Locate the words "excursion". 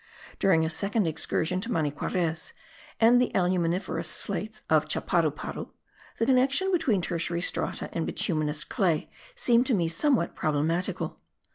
1.05-1.61